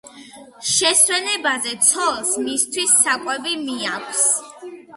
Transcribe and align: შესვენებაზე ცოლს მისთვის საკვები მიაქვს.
შესვენებაზე 0.69 1.75
ცოლს 1.89 2.33
მისთვის 2.47 2.97
საკვები 3.05 3.55
მიაქვს. 3.69 4.27